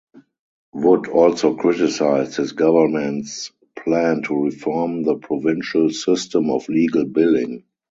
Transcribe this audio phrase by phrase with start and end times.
[0.73, 7.65] Wood also criticized his government's plan to reform the provincial system of legal billing.